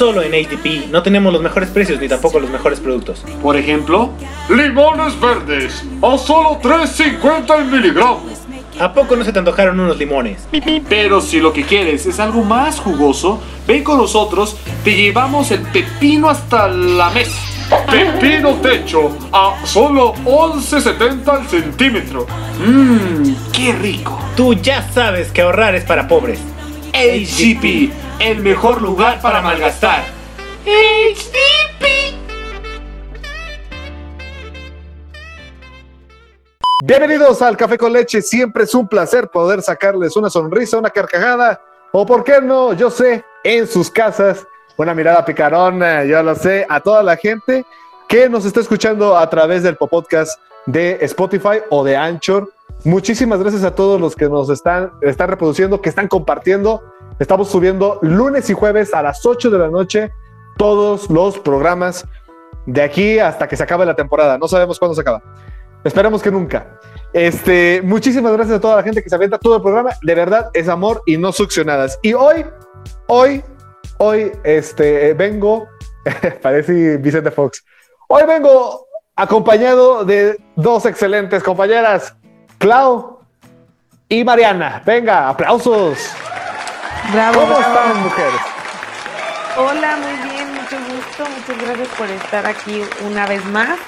[0.00, 3.22] Solo en ATP no tenemos los mejores precios ni tampoco los mejores productos.
[3.42, 4.12] Por ejemplo,
[4.48, 8.22] limones verdes a solo 3.50 el miligramo.
[8.80, 10.48] ¿A poco no se te antojaron unos limones?
[10.88, 15.60] Pero si lo que quieres es algo más jugoso, ven con nosotros, te llevamos el
[15.60, 17.38] pepino hasta la mesa.
[17.90, 22.26] Pepino techo a solo 11.70 el centímetro.
[22.58, 24.18] Mmm, qué rico.
[24.34, 26.40] Tú ya sabes que ahorrar es para pobres.
[26.92, 30.02] HDP, el mejor lugar para malgastar.
[30.64, 31.86] HDP.
[36.84, 38.20] Bienvenidos al Café con Leche.
[38.22, 41.60] Siempre es un placer poder sacarles una sonrisa, una carcajada,
[41.92, 44.44] o por qué no, yo sé, en sus casas,
[44.76, 47.64] una mirada picarona, yo lo sé, a toda la gente
[48.08, 52.52] que nos está escuchando a través del podcast de Spotify o de Anchor.
[52.84, 56.82] Muchísimas gracias a todos los que nos están, están reproduciendo, que están compartiendo.
[57.18, 60.10] Estamos subiendo lunes y jueves a las 8 de la noche
[60.56, 62.06] todos los programas
[62.66, 64.38] de aquí hasta que se acabe la temporada.
[64.38, 65.22] No sabemos cuándo se acaba.
[65.84, 66.78] Esperemos que nunca.
[67.12, 69.90] Este, muchísimas gracias a toda la gente que se avienta todo el programa.
[70.02, 71.98] De verdad, es amor y no succionadas.
[72.02, 72.46] Y hoy,
[73.08, 73.42] hoy,
[73.98, 75.68] hoy, este, vengo,
[76.42, 77.62] parece Vicente Fox.
[78.08, 82.16] Hoy vengo acompañado de dos excelentes compañeras,
[82.60, 83.20] Clau
[84.08, 84.82] y Mariana.
[84.84, 85.98] Venga, aplausos.
[87.10, 87.60] Bravo, ¿Cómo bravo.
[87.74, 88.40] están, mujeres?
[89.56, 91.24] Hola, muy bien, mucho gusto.
[91.24, 93.78] Muchas gracias por estar aquí una vez más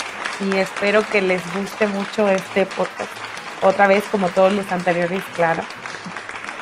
[0.41, 3.11] y espero que les guste mucho este podcast.
[3.61, 5.63] Otra vez, como todos los anteriores, claro.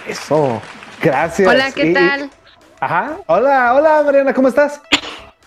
[0.05, 0.61] Eso.
[1.01, 1.49] Gracias.
[1.49, 2.29] Hola, ¿qué Y- tal?
[2.81, 3.13] Ajá.
[3.27, 4.83] Hola, hola, Mariana, ¿cómo estás?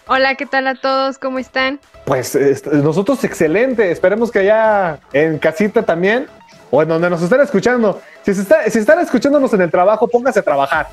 [0.07, 1.17] Hola, ¿qué tal a todos?
[1.17, 1.79] ¿Cómo están?
[2.05, 3.91] Pues est- nosotros excelente.
[3.91, 6.27] Esperemos que allá en casita también,
[6.75, 8.01] o en donde nos estén escuchando.
[8.25, 10.87] Si, se está- si están escuchándonos en el trabajo, pónganse a trabajar.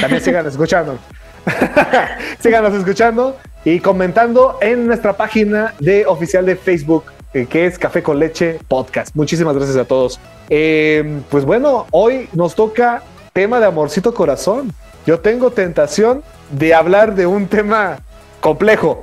[0.00, 1.00] También sigan escuchándonos.
[2.40, 8.18] Síganos escuchando y comentando en nuestra página de oficial de Facebook, que es Café con
[8.18, 9.14] Leche Podcast.
[9.14, 10.18] Muchísimas gracias a todos.
[10.50, 14.72] Eh, pues bueno, hoy nos toca tema de amorcito corazón.
[15.06, 17.98] Yo tengo tentación de hablar de un tema
[18.40, 19.02] complejo,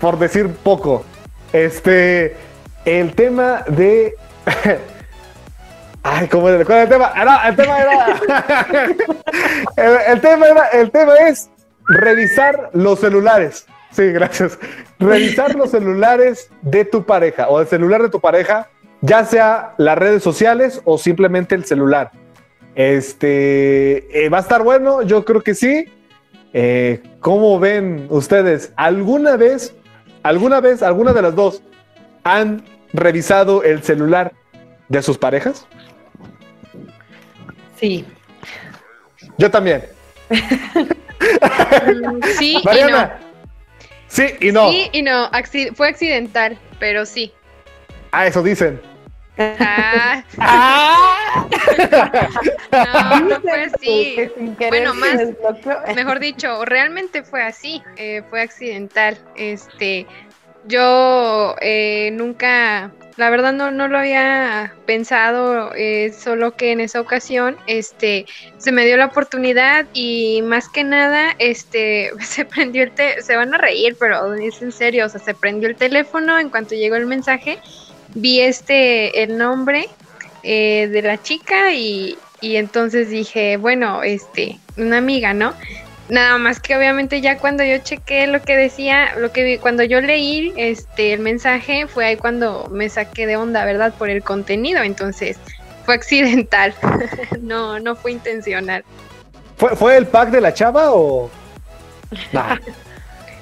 [0.00, 1.04] por decir poco.
[1.52, 2.36] Este,
[2.86, 4.14] el tema de.
[6.10, 6.64] Ay, ¿cómo era?
[6.64, 7.12] ¿Cuál era el tema?
[7.14, 8.96] Ah, no, el tema era.
[9.76, 10.68] el, el tema era.
[10.68, 11.50] El tema es
[11.86, 13.66] revisar los celulares.
[13.90, 14.58] Sí, gracias.
[14.98, 18.68] Revisar los celulares de tu pareja o el celular de tu pareja,
[19.02, 22.10] ya sea las redes sociales o simplemente el celular.
[22.74, 25.86] Este eh, va a estar bueno, yo creo que sí.
[26.54, 28.72] Eh, ¿Cómo ven ustedes?
[28.76, 29.74] ¿Alguna vez,
[30.22, 31.62] alguna vez, alguna de las dos
[32.24, 32.64] han
[32.94, 34.32] revisado el celular
[34.88, 35.66] de sus parejas?
[37.78, 38.04] Sí.
[39.38, 39.84] Yo también.
[42.38, 43.18] Sí Mariana.
[44.06, 44.70] Sí y no.
[44.70, 45.30] Sí y no.
[45.32, 47.32] Acci- fue accidental, pero sí.
[48.12, 48.80] Ah, eso dicen.
[49.38, 50.22] Ah,
[52.72, 54.30] no, no fue así.
[54.68, 55.20] Bueno, más-.
[55.94, 57.82] Mejor dicho, realmente fue así.
[57.96, 59.18] eh, fue accidental.
[59.36, 60.06] Este,
[60.68, 67.00] yo eh, nunca, la verdad no, no lo había pensado, eh, solo que en esa
[67.00, 68.26] ocasión, este,
[68.58, 73.36] se me dio la oportunidad y más que nada, este, se prendió el, te se
[73.36, 76.74] van a reír, pero es en serio, o sea, se prendió el teléfono en cuanto
[76.74, 77.58] llegó el mensaje,
[78.14, 79.88] vi este, el nombre
[80.42, 85.54] eh, de la chica y, y entonces dije, bueno, este, una amiga, ¿no?
[86.08, 89.82] Nada más que obviamente ya cuando yo chequé lo que decía, lo que vi- cuando
[89.84, 93.92] yo leí este el mensaje fue ahí cuando me saqué de onda, ¿verdad?
[93.92, 95.38] Por el contenido, entonces
[95.84, 96.74] fue accidental.
[97.42, 98.84] no, no fue intencional.
[99.58, 101.30] ¿Fue, fue el pack de la chava o.?
[102.32, 102.56] Nah.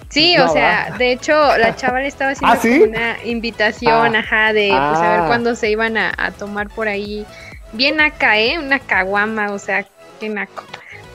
[0.08, 2.80] Sí, No, o sea, de hecho, la chava le estaba haciendo ¿Ah, sí?
[2.82, 4.20] una invitación, Ah.
[4.20, 5.24] ajá, de pues a ver Ah.
[5.26, 7.26] cuándo se iban a, a tomar por ahí.
[7.72, 8.58] Bien acá, ¿eh?
[8.58, 9.84] Una caguama, o sea,
[10.18, 10.64] qué naco.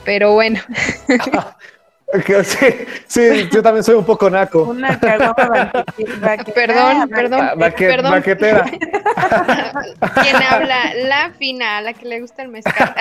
[0.04, 0.60] Pero bueno,
[2.44, 2.66] sí,
[3.06, 4.64] sí, yo también soy un poco naco.
[4.64, 5.72] Una banquetera,
[6.54, 7.40] Perdón, banquete- perdón.
[7.40, 8.10] Ah, maque- perdón.
[8.10, 8.64] Maquetera.
[10.22, 10.94] ¿quién habla?
[10.94, 12.94] La fina, la que le gusta el mezcal.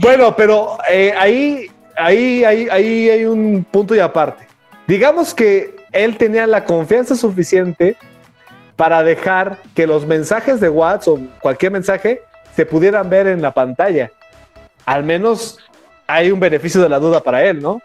[0.00, 4.46] Bueno, pero eh, ahí, ahí, ahí, ahí hay un punto y aparte.
[4.86, 7.96] Digamos que él tenía la confianza suficiente
[8.76, 12.22] para dejar que los mensajes de WhatsApp o cualquier mensaje
[12.54, 14.10] se pudieran ver en la pantalla.
[14.84, 15.58] Al menos
[16.06, 17.80] hay un beneficio de la duda para él, ¿no?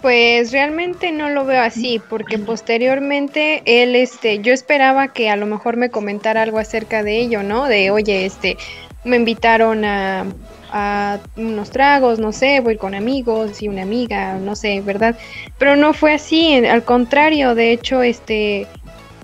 [0.00, 5.46] Pues realmente no lo veo así, porque posteriormente él, este, yo esperaba que a lo
[5.46, 7.66] mejor me comentara algo acerca de ello, ¿no?
[7.66, 8.56] De, oye, este,
[9.02, 10.26] me invitaron a,
[10.72, 15.16] a unos tragos, no sé, voy con amigos y una amiga, no sé, ¿verdad?
[15.58, 18.68] Pero no fue así, al contrario, de hecho, este,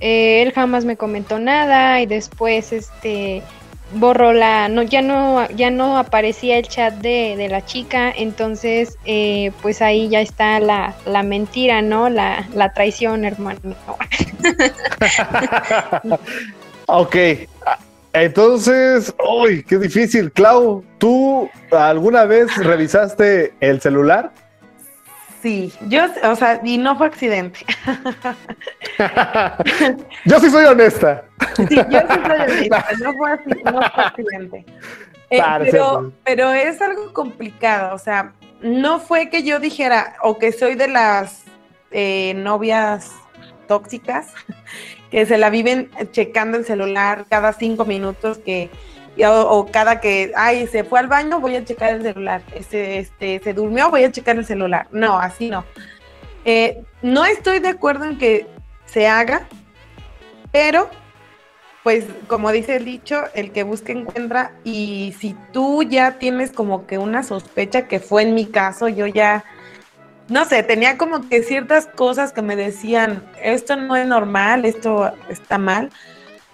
[0.01, 3.43] eh, él jamás me comentó nada y después, este,
[3.93, 8.99] borró la, no, ya no, ya no aparecía el chat de, de la chica, entonces,
[9.05, 12.09] eh, pues ahí ya está la, la mentira, ¿no?
[12.09, 13.77] La, la traición, hermano.
[16.87, 17.17] ok,
[18.13, 20.33] entonces, uy, qué difícil.
[20.33, 24.33] Clau, ¿tú alguna vez revisaste el celular?
[25.47, 27.61] Sí, yo, o sea, y no fue accidente.
[30.25, 31.23] yo sí soy honesta.
[31.55, 34.67] Sí, yo sí soy honesta, no fue, no fue accidente.
[35.29, 40.53] Eh, pero, pero es algo complicado, o sea, no fue que yo dijera o que
[40.53, 41.43] soy de las
[41.91, 43.11] eh, novias
[43.67, 44.33] tóxicas
[45.11, 48.71] que se la viven checando el celular cada cinco minutos que
[49.25, 53.41] o, cada que ay se fue al baño voy a checar el celular este, este
[53.43, 55.65] se durmió voy a checar el celular no así no
[56.45, 58.47] eh, no estoy de acuerdo en que
[58.85, 59.47] se haga
[60.53, 60.91] pero
[61.83, 66.87] pues como dice el dicho el que busca encuentra y si tú ya tienes como
[66.87, 69.45] que una sospecha que fue en mi caso yo ya
[70.29, 75.13] no sé, tenía como que ciertas cosas que me decían, esto no es normal, esto
[75.29, 75.91] está mal.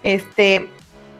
[0.03, 0.69] Este,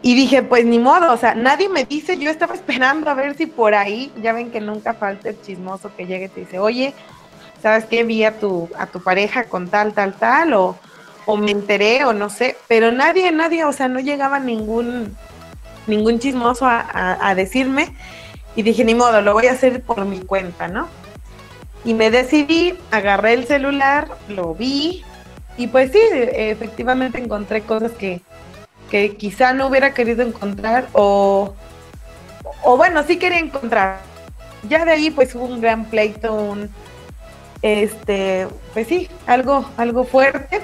[0.05, 3.37] y dije, pues ni modo, o sea, nadie me dice, yo estaba esperando a ver
[3.37, 6.59] si por ahí, ya ven que nunca falta el chismoso que llegue y te dice,
[6.59, 6.93] oye,
[7.61, 8.03] ¿sabes qué?
[8.03, 10.77] Vi a tu, a tu pareja con tal, tal, tal, o,
[11.25, 15.15] o me enteré, o no sé, pero nadie, nadie, o sea, no llegaba ningún,
[15.87, 17.95] ningún chismoso a, a decirme,
[18.57, 20.89] y dije, ni modo, lo voy a hacer por mi cuenta, ¿no?
[21.85, 25.01] Y me decidí, agarré el celular, lo vi
[25.57, 28.21] y pues sí, efectivamente encontré cosas que,
[28.89, 31.55] que quizá no hubiera querido encontrar o,
[32.63, 33.99] o bueno, sí quería encontrar.
[34.69, 36.69] Ya de ahí pues hubo un gran pleito, un,
[37.61, 40.61] este, pues sí, algo, algo fuerte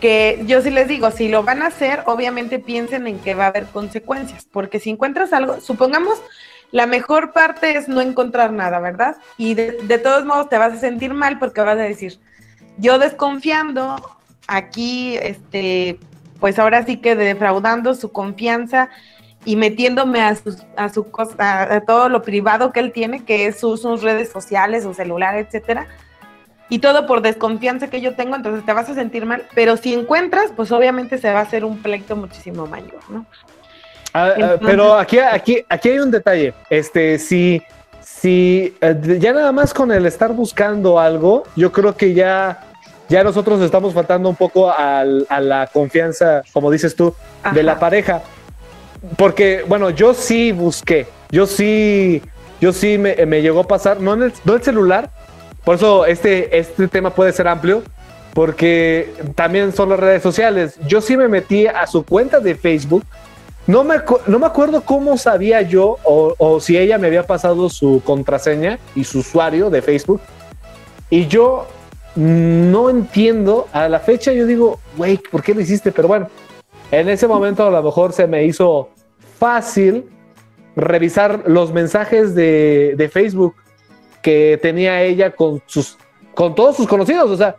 [0.00, 3.44] que yo sí les digo, si lo van a hacer, obviamente piensen en que va
[3.44, 6.20] a haber consecuencias, porque si encuentras algo, supongamos
[6.72, 9.16] la mejor parte es no encontrar nada, ¿verdad?
[9.36, 12.18] Y de, todos modos te vas a sentir mal porque vas a decir,
[12.78, 13.96] yo desconfiando,
[14.46, 15.98] aquí, este,
[16.40, 18.88] pues ahora sí que defraudando su confianza
[19.44, 21.06] y metiéndome a, su, a, su
[21.38, 25.36] a, todo lo privado que él tiene, que es sus, sus redes sociales, su celular,
[25.36, 25.86] etcétera.
[26.68, 29.44] Y todo por desconfianza que yo tengo, entonces te vas a sentir mal.
[29.54, 33.26] Pero si encuentras, pues obviamente se va a hacer un pleito muchísimo mayor, ¿no?
[34.12, 36.54] Ah, ah, pero aquí, aquí, aquí hay un detalle.
[36.68, 37.62] Este, si,
[38.00, 42.69] si eh, ya nada más con el estar buscando algo, yo creo que ya,
[43.10, 47.14] ya nosotros estamos faltando un poco a la confianza, como dices tú,
[47.52, 48.22] de la pareja.
[49.16, 52.22] Porque, bueno, yo sí busqué, yo sí,
[52.60, 55.10] yo sí me, llegó a pasar, no en el, no el celular,
[55.64, 57.82] por eso este, este tema puede ser amplio,
[58.32, 60.78] porque también son las redes sociales.
[60.86, 63.04] Yo sí me metí a su cuenta de Facebook
[63.66, 63.96] no me,
[64.26, 69.04] no me acuerdo cómo sabía yo o, si ella me había pasado su contraseña y
[69.04, 70.20] su usuario de Facebook.
[71.08, 71.68] Y yo
[72.16, 75.92] no entiendo, a la fecha yo digo, güey, ¿por qué lo hiciste?
[75.92, 76.28] Pero bueno,
[76.90, 78.90] en ese momento a lo mejor se me hizo
[79.38, 80.06] fácil
[80.76, 83.54] revisar los mensajes de, de Facebook
[84.22, 85.96] que tenía ella con, sus,
[86.34, 87.30] con todos sus conocidos.
[87.30, 87.56] O sea,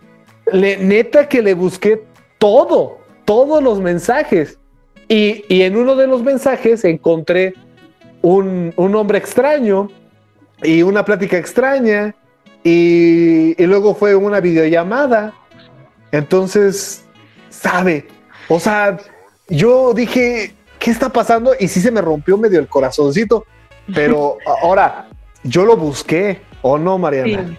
[0.51, 2.03] le, neta que le busqué
[2.37, 4.57] todo, todos los mensajes.
[5.07, 7.53] Y, en uno de los mensajes encontré
[8.21, 9.89] un, un nombre extraño
[10.63, 12.15] y una plática extraña
[12.63, 15.33] y, luego fue una videollamada.
[16.11, 17.05] Entonces,
[17.49, 18.07] sabe,
[18.49, 18.97] o sea,
[19.47, 21.53] yo dije, ¿qué está pasando?
[21.59, 23.45] Y sí se me rompió medio el corazoncito,
[23.93, 25.07] pero ahora,
[25.43, 27.47] yo lo busqué, ¿o no, Mariana?
[27.47, 27.57] Sí,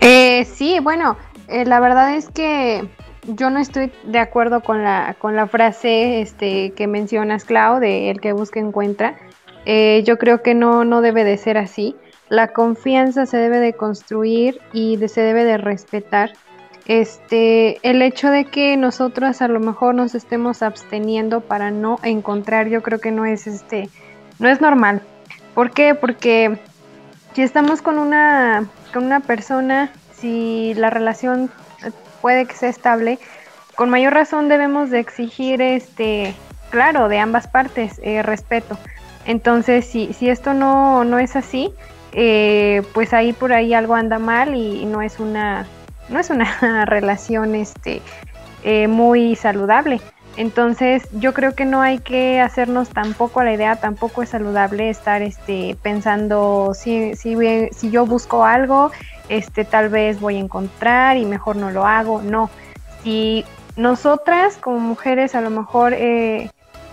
[0.00, 1.16] eh, sí bueno,
[1.48, 2.86] eh, la verdad es que
[3.26, 8.10] yo no estoy de acuerdo con la, con la frase este, que mencionas, Clau, de
[8.10, 9.16] el que busca encuentra.
[9.64, 11.96] Eh, yo creo que no, no debe de ser así.
[12.28, 16.32] La confianza se debe de construir y se debe de respetar.
[16.86, 22.68] Este, el hecho de que nosotros a lo mejor nos estemos absteniendo para no encontrar,
[22.68, 23.88] yo creo que no es este,
[24.38, 25.02] no es normal.
[25.54, 25.94] ¿Por qué?
[25.94, 26.58] Porque
[27.34, 31.50] si estamos con una, con una persona, si la relación
[32.22, 33.18] puede que sea estable,
[33.74, 36.34] con mayor razón debemos de exigir, este,
[36.70, 38.78] claro, de ambas partes, eh, respeto.
[39.26, 41.74] Entonces, si, si esto no, no es así,
[42.12, 45.66] eh, pues ahí por ahí algo anda mal y no es una,
[46.08, 48.02] no es una relación este,
[48.62, 50.00] eh, muy saludable.
[50.36, 54.90] Entonces, yo creo que no hay que hacernos tampoco a la idea, tampoco es saludable
[54.90, 57.36] estar este, pensando si, si,
[57.72, 58.90] si yo busco algo,
[59.30, 62.20] este, tal vez voy a encontrar y mejor no lo hago.
[62.20, 62.50] No,
[63.02, 63.46] si
[63.76, 66.50] nosotras como mujeres a lo mejor eh,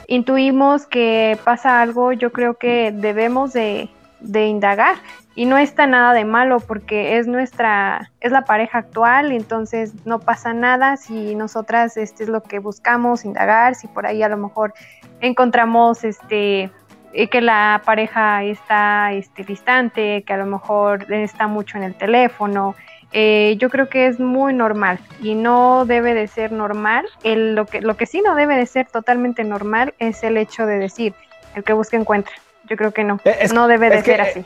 [0.08, 3.90] intuimos que pasa algo, yo creo que debemos de,
[4.24, 4.96] de indagar
[5.36, 10.20] y no está nada de malo porque es nuestra, es la pareja actual, entonces no
[10.20, 14.38] pasa nada si nosotras este es lo que buscamos, indagar, si por ahí a lo
[14.38, 14.74] mejor
[15.22, 16.72] encontramos este
[17.14, 21.94] eh, que la pareja está este, distante, que a lo mejor está mucho en el
[21.94, 22.76] teléfono.
[23.12, 27.06] Eh, yo creo que es muy normal y no debe de ser normal.
[27.24, 30.66] El, lo, que, lo que sí no debe de ser totalmente normal es el hecho
[30.66, 31.14] de decir,
[31.54, 32.34] el que busca encuentra.
[32.74, 34.44] Yo creo que no, eh, no debe de ser así.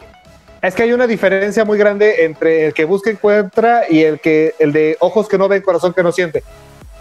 [0.61, 4.53] Es que hay una diferencia muy grande entre el que busca encuentra y el que
[4.59, 6.43] el de ojos que no ven, corazón que no siente.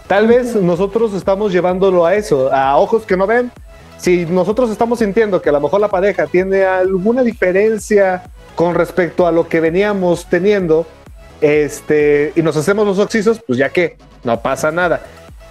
[0.07, 3.51] Tal vez nosotros estamos llevándolo a eso, a ojos que no ven.
[3.97, 8.23] Si nosotros estamos sintiendo que a lo mejor la pareja tiene alguna diferencia
[8.55, 10.87] con respecto a lo que veníamos teniendo,
[11.41, 15.01] este, y nos hacemos los oxisos, pues ya que no pasa nada.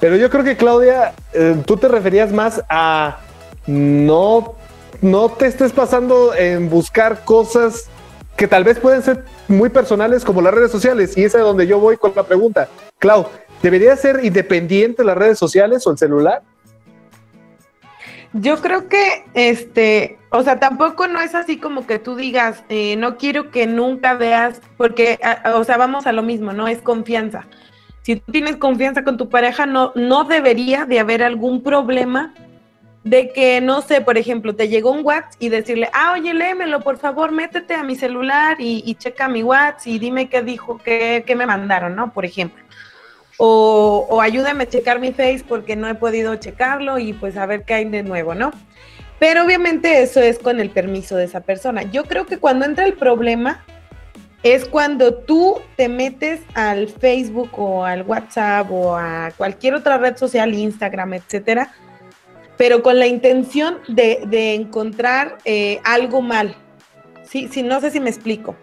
[0.00, 3.18] Pero yo creo que Claudia, eh, tú te referías más a
[3.66, 4.54] no,
[5.00, 7.88] no te estés pasando en buscar cosas
[8.36, 11.16] que tal vez pueden ser muy personales como las redes sociales.
[11.16, 12.68] Y es donde yo voy con la pregunta.
[12.98, 13.26] Clau,
[13.62, 16.42] ¿debería ser independiente las redes sociales o el celular?
[18.32, 22.96] Yo creo que, este, o sea, tampoco no es así como que tú digas, eh,
[22.96, 25.18] no quiero que nunca veas, porque,
[25.54, 26.68] o sea, vamos a lo mismo, ¿no?
[26.68, 27.46] Es confianza.
[28.02, 32.34] Si tú tienes confianza con tu pareja, no, no debería de haber algún problema
[33.06, 36.80] de que, no sé, por ejemplo, te llegó un WhatsApp y decirle, ah, oye, léemelo,
[36.80, 41.22] por favor, métete a mi celular y, checa mi WhatsApp y dime qué dijo, qué,
[41.24, 42.12] qué me mandaron, ¿no?
[42.12, 42.64] Por ejemplo.
[43.38, 47.46] O, o, ayúdame a checar mi Face porque no he podido checarlo y pues a
[47.46, 48.50] ver qué hay de nuevo, ¿no?
[49.20, 51.84] Pero obviamente eso es con el permiso de esa persona.
[51.84, 53.64] Yo creo que cuando entra el problema
[54.42, 60.16] es cuando tú te metes al Facebook o al WhatsApp o a cualquier otra red
[60.16, 61.72] social, Instagram, etcétera,
[62.56, 66.56] pero con la intención de, encontrar eh, algo mal.
[67.28, 68.56] Sí, sí, no sé si me explico.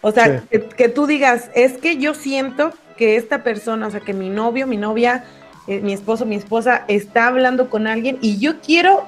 [0.00, 4.12] O sea, que, tú digas, es que yo siento que esta persona, o sea, que
[4.12, 5.24] mi novio, mi novia,
[5.68, 9.06] eh, mi esposo, mi esposa está hablando con alguien y yo quiero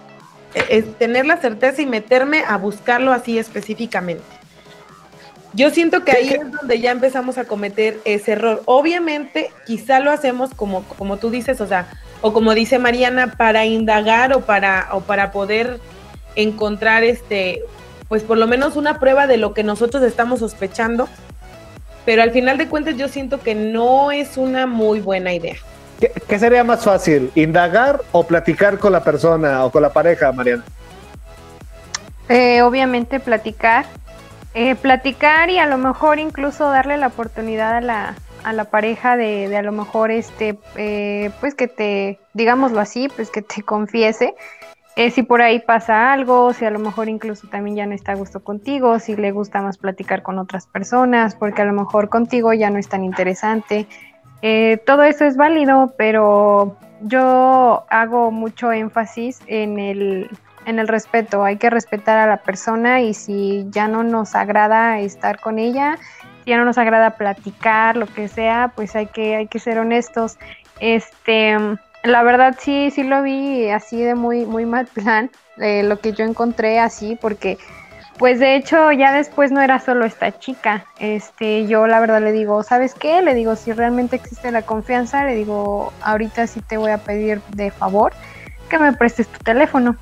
[0.55, 4.23] eh, tener la certeza y meterme a buscarlo así específicamente.
[5.53, 8.63] Yo siento que ahí es donde ya empezamos a cometer ese error.
[8.65, 11.89] Obviamente, quizá lo hacemos como, como tú dices, o sea,
[12.27, 15.79] o como dice Mariana, para indagar o para, o para poder
[16.37, 17.63] encontrar este,
[18.09, 21.07] pues por lo menos una prueba de lo que nosotros estamos sospechando.
[22.07, 25.57] Pero al final de cuentas yo siento que no es una muy buena idea.
[26.01, 30.65] ¿Qué, sería más fácil, indagar o platicar con la persona o con la pareja, Mariana?
[32.31, 33.85] Eh, obviamente platicar,
[34.55, 38.15] eh, platicar y a lo mejor incluso darle la oportunidad a la,
[38.45, 43.31] a la pareja de, a lo mejor este eh, pues que te digámoslo así pues
[43.31, 44.35] que te confiese
[44.97, 48.13] eh, si por ahí pasa algo si a lo mejor incluso también ya no está
[48.13, 52.09] a gusto contigo si le gusta más platicar con otras personas porque a lo mejor
[52.09, 53.87] contigo ya no es tan interesante.
[54.43, 60.31] Eh, todo eso es válido pero yo hago mucho énfasis en el
[60.67, 61.45] en el respeto.
[61.45, 65.99] Hay que respetar a la persona y si ya no nos agrada estar con ella
[66.47, 70.39] ya no nos agrada platicar, lo que sea, pues hay que, hay que ser honestos.
[70.81, 71.57] Este,
[72.03, 76.13] la verdad sí, sí lo vi así de muy, muy mal plan, eh, lo que
[76.13, 77.59] yo encontré así, porque
[78.19, 82.33] pues de hecho ya después no era solo esta chica, este, yo la verdad le
[82.33, 83.23] digo, ¿sabes qué?
[83.23, 87.41] Le digo, si realmente existe la confianza, le digo, ahorita sí te voy a pedir
[87.49, 88.13] de favor
[88.69, 89.97] que me prestes tu teléfono.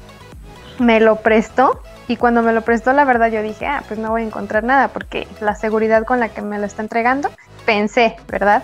[0.78, 4.10] Me lo prestó y cuando me lo prestó, la verdad, yo dije, ah, pues no
[4.10, 7.30] voy a encontrar nada, porque la seguridad con la que me lo está entregando,
[7.64, 8.62] pensé, ¿verdad?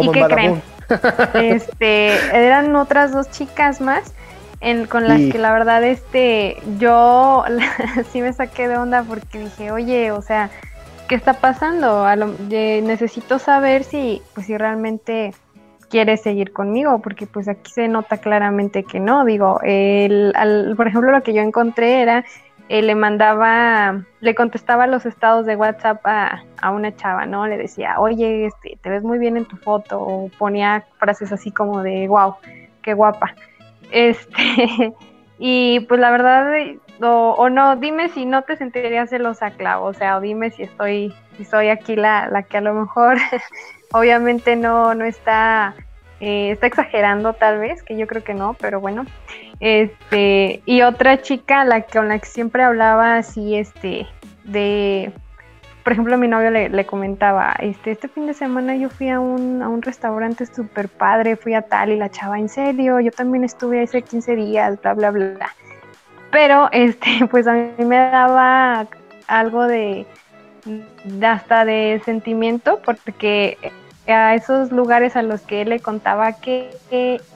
[0.00, 0.62] ¿Y qué creen?
[1.34, 4.12] este, eran otras dos chicas más
[4.60, 7.44] en, con las que la verdad, este, yo
[8.12, 10.50] sí me saqué de onda porque dije, oye, o sea,
[11.06, 12.06] ¿qué está pasando?
[12.48, 15.34] necesito saber si, pues, si realmente
[15.90, 19.24] quiere seguir conmigo, porque pues aquí se nota claramente que no.
[19.24, 22.24] Digo, el, por ejemplo, lo que yo encontré era
[22.68, 27.46] eh, le mandaba, le contestaba los estados de WhatsApp a, una chava, ¿no?
[27.46, 31.50] Le decía, oye, este, te ves muy bien en tu foto, o ponía frases así
[31.50, 32.36] como de, wow,
[32.82, 33.34] qué guapa.
[33.90, 34.94] Este,
[35.38, 36.52] y pues la verdad,
[37.00, 41.14] o, no, dime si no te sentirías celosa, Clau, o sea, o dime si estoy,
[41.36, 43.18] si soy aquí la, la que a lo mejor,
[43.92, 45.74] obviamente no, no está
[46.20, 49.04] eh, está exagerando tal vez, que yo creo que no, pero bueno.
[49.60, 54.06] Este, y otra chica la con la que siempre hablaba así, este,
[54.44, 55.12] de,
[55.82, 59.62] por ejemplo, mi novio le, comentaba, este, este fin de semana yo fui a un,
[59.62, 63.44] a un restaurante súper padre, fui a tal y la chava, en serio, yo también
[63.44, 65.50] estuve hace 15 días, bla, bla, bla.
[66.30, 68.86] Pero, este, pues a mí me daba
[69.26, 70.06] algo de,
[71.22, 73.58] hasta de sentimiento, porque
[74.12, 76.70] a esos lugares a los que él le contaba que,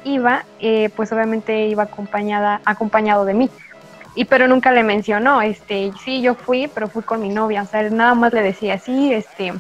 [0.05, 3.51] iba, eh, pues obviamente iba acompañada, acompañado de mí.
[4.15, 7.67] Y pero nunca le mencionó, este, sí, yo fui, pero fui con mi novia, o
[7.67, 9.53] sea, él nada más le decía, sí, este,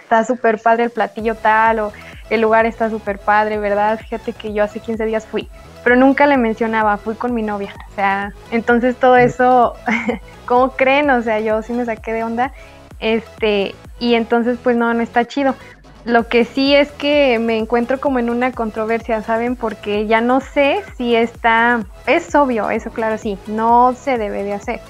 [0.00, 1.92] está súper padre el platillo tal, o
[2.30, 3.98] el lugar está súper padre, ¿verdad?
[3.98, 5.48] Fíjate que yo hace 15 días fui,
[5.82, 9.74] pero nunca le mencionaba, fui con mi novia, o sea, entonces todo eso,
[10.46, 11.10] ¿cómo creen?
[11.10, 12.52] O sea, yo sí me saqué de onda,
[13.00, 15.54] este, y entonces pues no, no está chido.
[16.04, 19.54] Lo que sí es que me encuentro como en una controversia, ¿saben?
[19.54, 24.54] Porque ya no sé si está, es obvio, eso claro, sí, no se debe de
[24.54, 24.80] hacer.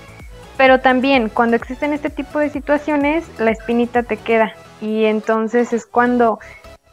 [0.57, 4.54] Pero también cuando existen este tipo de situaciones, la espinita te queda.
[4.81, 6.38] Y entonces es cuando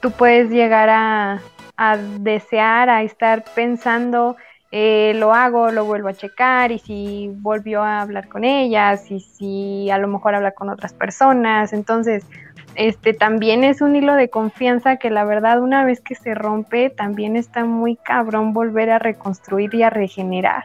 [0.01, 1.41] tú puedes llegar a,
[2.19, 4.35] desear, a estar pensando,
[4.71, 9.21] eh, lo hago, lo vuelvo a checar, y si volvió a hablar con ellas, y
[9.21, 11.71] si a lo mejor habla con otras personas.
[11.71, 12.25] Entonces,
[12.79, 16.89] este también es un hilo de confianza que la verdad una vez que se rompe
[16.89, 20.63] también está muy cabrón volver a reconstruir y a regenerar.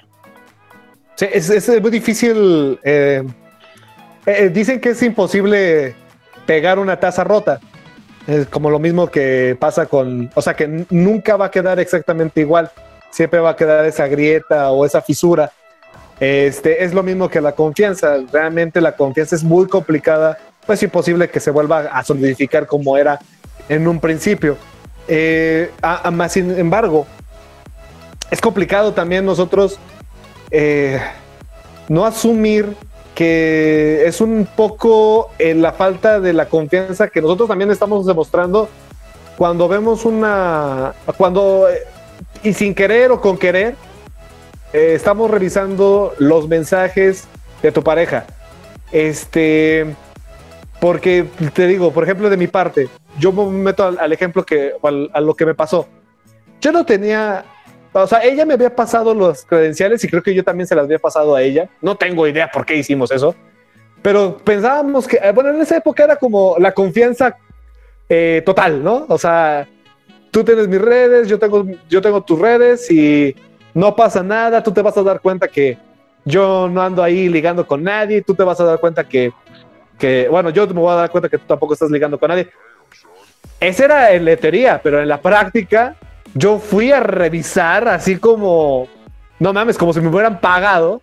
[1.17, 2.79] Sí, es, muy difícil.
[2.85, 3.25] Eh,
[4.27, 5.97] eh, dicen que es imposible
[6.47, 7.59] pegar una taza rota.
[8.29, 12.43] Es como lo mismo que pasa con, o sea, que nunca va a quedar exactamente
[12.43, 12.71] igual.
[13.11, 15.51] Siempre va a quedar esa grieta o esa fisura.
[16.21, 18.19] Este, es lo mismo que la confianza.
[18.33, 23.19] Realmente la confianza es muy complicada pues imposible que se vuelva a solidificar como era
[23.69, 24.57] en un principio.
[25.09, 25.71] Eh,
[26.13, 27.07] más sin embargo,
[28.31, 29.79] es complicado también nosotros
[30.51, 31.01] eh,
[31.89, 32.75] no asumir
[33.15, 38.69] que es un poco en la falta de la confianza que nosotros también estamos demostrando
[39.37, 41.67] cuando vemos una, cuando,
[42.43, 43.75] y sin querer o con querer,
[44.73, 47.25] eh, estamos revisando los mensajes
[47.63, 48.27] de tu pareja.
[48.93, 49.95] Este,
[50.81, 54.73] porque te digo, por ejemplo, de mi parte, yo me meto al, ejemplo que,
[55.13, 55.89] a lo que me pasó.
[56.61, 57.45] Yo no tenía,
[57.93, 60.85] o sea, ella me había pasado los credenciales y creo que yo también se las
[60.85, 61.69] había pasado a ella.
[61.81, 63.35] No tengo idea por qué hicimos eso,
[64.03, 67.37] pero pensábamos que, bueno, en esa época era como la confianza
[68.09, 69.07] eh, total, ¿no?
[69.09, 69.67] O sea,
[70.31, 73.35] tú tienes mis redes, yo tengo, yo tengo tus redes y
[73.73, 75.79] no pasa nada, tú te vas a dar cuenta que
[76.25, 79.33] yo no ando ahí ligando con nadie, tú te vas a dar cuenta que
[79.99, 82.49] que, bueno, yo me voy a dar cuenta que tú tampoco estás ligando con nadie.
[83.61, 85.97] Esa era en la teoría, pero en la práctica
[86.35, 88.89] yo fui a revisar así como,
[89.39, 91.01] no mames, como si me hubieran pagado.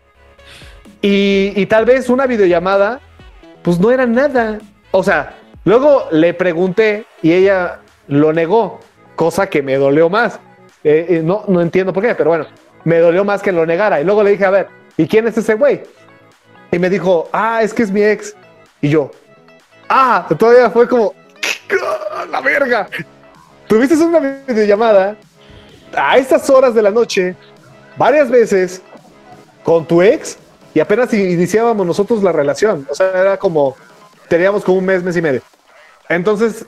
[1.02, 3.00] Y, y tal vez una videollamada,
[3.64, 4.60] pues no era nada.
[4.92, 8.80] O sea, luego le pregunté y ella lo negó,
[9.16, 10.40] cosa que me dolió más.
[10.84, 12.46] Eh, eh, no, no entiendo por qué, pero bueno,
[12.84, 14.02] me dolió más que lo negara.
[14.02, 15.82] Y luego le dije, a ver, ¿y quién es ese güey?
[16.72, 18.36] Y me dijo, ah, es que es mi ex.
[18.82, 19.12] Y yo,
[19.88, 21.14] ah, todavía fue como,
[22.30, 22.88] la verga.
[23.68, 25.16] Tuviste una videollamada
[25.96, 27.36] a estas horas de la noche,
[27.98, 28.82] varias veces,
[29.64, 30.38] con tu ex,
[30.74, 32.88] y apenas iniciábamos nosotros la relación.
[32.90, 33.76] O sea, era como,
[34.28, 35.42] teníamos como un mes, mes y medio.
[36.10, 36.66] Entonces,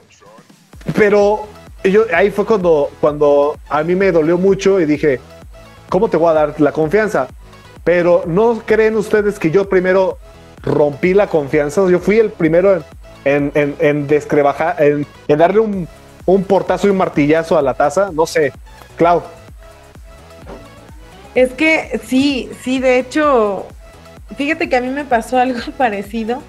[0.95, 1.47] pero
[1.83, 5.19] yo, ahí fue cuando, cuando a mí me dolió mucho y dije,
[5.89, 7.27] ¿cómo te voy a dar la confianza?
[7.83, 10.17] Pero no creen ustedes que yo primero
[10.63, 11.87] rompí la confianza.
[11.89, 12.83] Yo fui el primero
[13.25, 15.87] en, en, en, en, darle un,
[16.25, 18.09] un, portazo y un martillazo a la taza.
[18.11, 18.51] No sé,
[18.97, 19.21] Clau.
[21.35, 23.65] Es que sí, sí, de hecho,
[24.37, 26.41] fíjate que a mí me pasó algo parecido.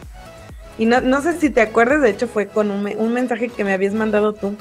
[0.76, 3.62] Y no, no sé si te acuerdas, de hecho fue con un, un mensaje que
[3.62, 4.56] me habías mandado tú.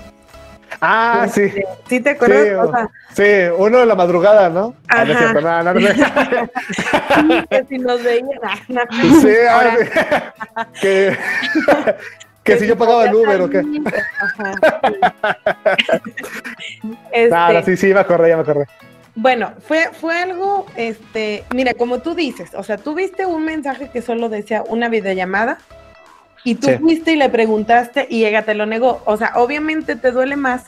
[0.81, 1.51] Ah, sí.
[1.87, 2.89] ¿Sí te acuerdas?
[3.13, 3.23] Sí,
[3.57, 4.75] uno de la madrugada, ¿no?
[4.89, 5.33] Ah, Ajá.
[5.75, 8.27] sí, que si nos veían.
[9.21, 9.35] sí,
[10.81, 11.17] que,
[12.43, 13.63] que, si yo pagaba el Uber o qué.
[14.19, 14.53] Ajá,
[17.61, 18.65] este, sí, sí, me acordé, ya me acordé.
[19.15, 23.89] Bueno, fue, fue algo, este, mira, como tú dices, o sea, tú viste un mensaje
[23.89, 25.59] que solo decía una videollamada
[26.43, 29.01] y tú fuiste y le preguntaste y ella te lo negó.
[29.05, 30.63] O sea, obviamente te duele más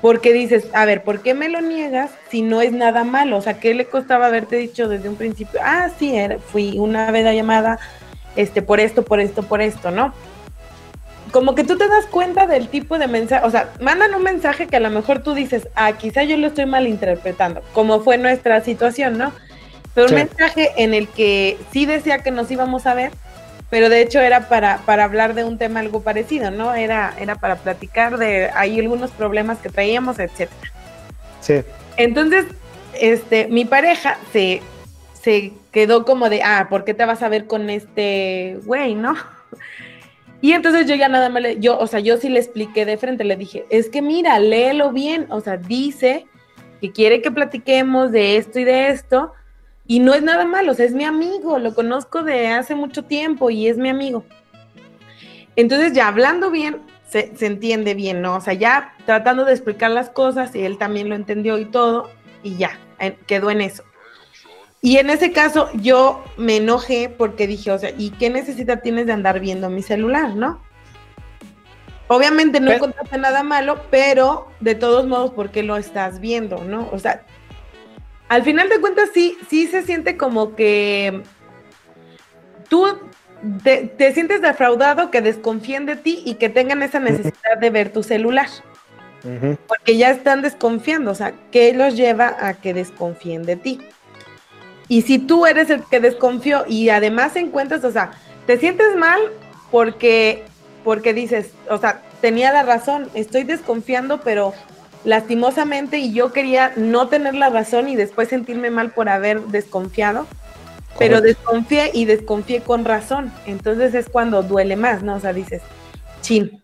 [0.00, 3.36] porque dices, a ver, ¿por qué me lo niegas si no es nada malo?
[3.36, 5.60] O sea, ¿qué le costaba haberte dicho desde un principio?
[5.62, 7.78] Ah, sí, era, fui una vez llamada
[8.34, 10.12] este, por esto, por esto, por esto, ¿no?
[11.30, 14.66] como que tú te das cuenta del tipo de mensaje, o sea, mandan un mensaje
[14.66, 18.60] que a lo mejor tú dices, ah, quizá yo lo estoy malinterpretando, como fue nuestra
[18.62, 19.32] situación, ¿no?
[19.94, 20.14] Pero un Sí.
[20.16, 23.12] mensaje en el que sí decía que nos íbamos a ver,
[23.70, 26.74] pero de hecho era para, para hablar de un tema algo parecido, ¿no?
[26.74, 30.72] Era, era para platicar de ahí algunos problemas que traíamos, etcétera.
[31.40, 31.62] Sí.
[31.96, 32.46] Entonces,
[33.00, 34.60] este, mi pareja se,
[35.14, 39.14] se quedó como de, ah, ¿por qué te vas a ver con este güey, no?
[40.42, 42.96] Y entonces yo ya nada más le, yo, o sea, yo sí le expliqué de
[42.96, 46.24] frente, le dije, es que mira, léelo bien, o sea, dice
[46.80, 49.34] que quiere que platiquemos de esto y de esto,
[49.90, 53.02] y no es nada malo, o sea, es mi amigo, lo conozco de hace mucho
[53.02, 54.24] tiempo y es mi amigo.
[55.56, 58.36] Entonces, ya hablando bien, se, se entiende bien, ¿no?
[58.36, 62.08] O sea, ya tratando de explicar las cosas y él también lo entendió y todo,
[62.44, 63.82] y ya, en- quedó en eso.
[64.80, 69.06] Y en ese caso yo me enojé porque dije, o sea, ¿y qué necesidad tienes
[69.06, 70.62] de andar viendo mi celular, no?
[72.06, 76.88] Obviamente no encontraste nada malo, pero de todos modos, ¿por qué lo estás viendo, no?
[76.92, 77.24] O sea,
[78.30, 81.24] al final de cuentas sí, sí se siente como que
[82.68, 82.86] tú
[83.64, 87.92] te, te sientes defraudado, que desconfíen de ti y que tengan esa necesidad de ver
[87.92, 88.46] tu celular,
[89.66, 93.80] porque ya están desconfiando, o sea, ¿qué los lleva a que desconfíen de ti?
[94.86, 98.12] Y si tú eres el que desconfió y además encuentras, o sea,
[98.46, 99.18] te sientes mal
[99.72, 100.44] porque,
[100.84, 104.54] porque dices, o sea, tenía la razón, estoy desconfiando, pero
[105.04, 110.26] lastimosamente y yo quería no tener la razón y después sentirme mal por haber desconfiado,
[110.98, 113.32] pero desconfié y desconfié con razón.
[113.46, 115.14] Entonces es cuando duele más, ¿no?
[115.14, 115.62] O sea, dices,
[116.20, 116.62] chin.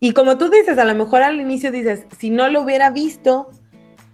[0.00, 3.50] Y como tú dices, a lo mejor al inicio dices, si no lo hubiera visto,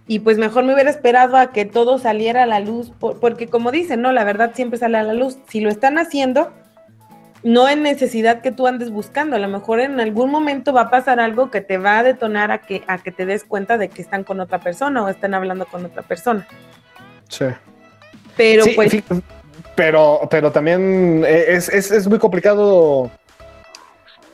[0.07, 3.47] y pues mejor me hubiera esperado a que todo saliera a la luz, por- porque
[3.47, 5.37] como dicen, no, la verdad siempre sale a la luz.
[5.47, 6.53] Si lo están haciendo,
[7.45, 9.35] no es necesidad que tú andes buscando.
[9.35, 12.51] A lo mejor en algún momento va a pasar algo que te va a detonar
[12.51, 15.35] a que, a que te des cuenta de que están con otra persona o están
[15.35, 16.47] hablando con otra persona.
[17.29, 17.45] Sí.
[18.35, 19.03] Pero Sí, pues,
[19.75, 23.11] pero, pero también es, es, es muy complicado.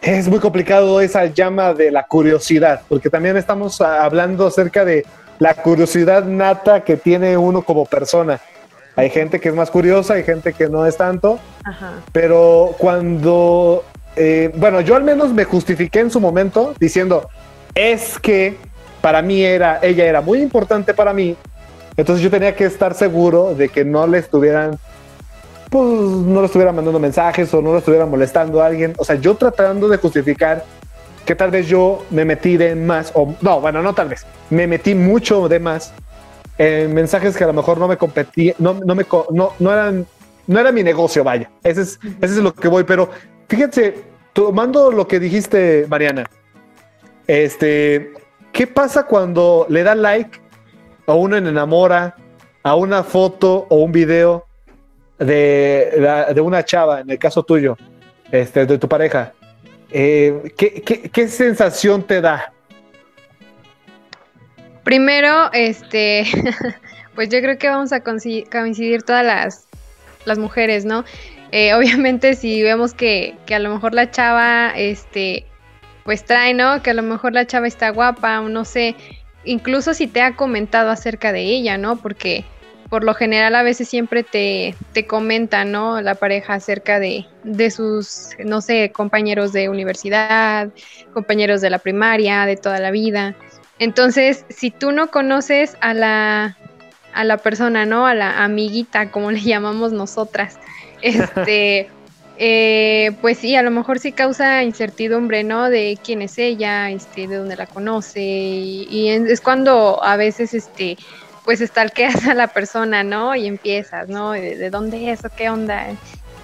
[0.02, 5.06] Es muy complicado esa llama de la curiosidad, porque también estamos hablando acerca de
[5.38, 8.40] la curiosidad nata que tiene uno como persona.
[8.96, 13.86] Hay gente que es más curiosa, hay gente que no es tanto, ajá, pero cuando,
[14.16, 17.30] eh, bueno, yo al menos me justifiqué en su momento diciendo,
[17.74, 18.58] es que
[19.02, 21.38] para mí era, ella era muy importante para mí,
[21.96, 24.78] entonces yo tenía que estar seguro de que no le estuvieran,
[25.70, 29.16] pues no le estuvieran mandando mensajes o no le estuvieran molestando a alguien, o sea,
[29.16, 30.66] yo tratando de justificar
[31.26, 34.68] que tal vez yo me metí de más, o no, bueno, no tal vez, me
[34.68, 35.94] metí mucho de más
[36.62, 40.06] en mensajes que a lo mejor no me competí, no, no me, no, no eran,
[40.46, 43.10] no era mi negocio, vaya, ese es, ese es lo que voy, pero
[43.50, 43.96] fíjense,
[44.32, 46.30] tomando lo que dijiste, Mariana,
[47.26, 48.14] este,
[48.52, 50.40] ¿qué pasa cuando le da like
[51.08, 52.16] o uno enamora
[52.62, 54.46] a una foto o un video
[55.18, 57.76] de, de una chava, en el caso tuyo,
[58.32, 59.34] este, de tu pareja?
[59.90, 62.54] Eh, ¿qué, qué, qué sensación te da?
[64.84, 66.26] Primero, este,
[67.16, 69.68] pues yo creo que vamos a coincidir todas las,
[70.26, 71.06] las mujeres, ¿no?
[71.52, 75.46] Eh, obviamente si vemos que, que a lo mejor la chava, este,
[76.04, 76.82] pues trae, ¿no?
[76.82, 78.96] Que a lo mejor la chava está guapa o no sé,
[79.44, 81.98] incluso si te ha comentado acerca de ella, ¿no?
[81.98, 82.46] Porque
[82.90, 86.02] por lo general a veces siempre te, te comenta, ¿no?
[86.02, 90.70] La pareja acerca de, de sus, no sé, compañeros de universidad,
[91.14, 93.34] compañeros de la primaria, de toda la vida.
[93.82, 96.56] Entonces, si tú no conoces a la,
[97.16, 98.06] a la persona, ¿no?
[98.06, 100.60] A la amiguita, como le llamamos nosotras,
[101.02, 101.90] este,
[102.38, 105.72] eh, pues sí, a lo mejor sí causa incertidumbre, ¿no?
[105.72, 110.96] De quién es ella, este, de dónde la conoce, y, es cuando a veces, este,
[111.44, 113.36] pues stalkeas a la persona, ¿no?
[113.36, 114.34] Y empiezas, ¿no?
[114.34, 115.88] ¿De, de dónde es o qué onda?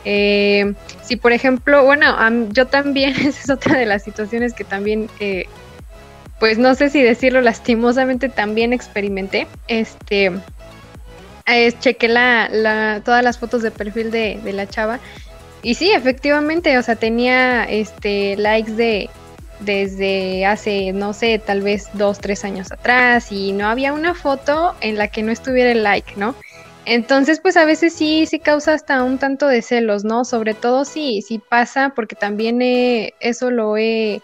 [0.05, 0.73] Eh,
[1.03, 2.15] si por ejemplo, bueno,
[2.49, 5.45] yo también, esa es otra de las situaciones que también eh,
[6.39, 9.53] pues no sé si decirlo lastimosamente también experimenté.
[9.67, 10.43] Este,
[11.45, 15.01] eh, chequé la, la- todas las fotos de perfil de, de la chava
[15.61, 19.15] y sí, efectivamente, o sea, tenía este likes de
[19.59, 24.75] desde hace, no sé, tal vez dos, tres años atrás y no había una foto
[24.81, 26.37] en la que no estuviera el like, ¿no?
[26.85, 30.25] Entonces, pues a veces sí, sí causa hasta un tanto de celos, ¿no?
[30.25, 34.23] Sobre todo si, si pasa, porque también eh, eso lo he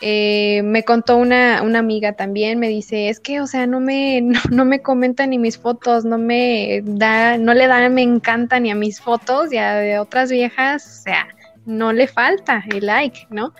[0.00, 4.20] eh, me contó una, una amiga también, me dice, es que, o sea, no me,
[4.50, 8.70] no, me comenta ni mis fotos, no me da, no le da, me encanta ni
[8.70, 11.28] a mis fotos y a de otras viejas, o sea,
[11.66, 13.54] no le falta el like, ¿no?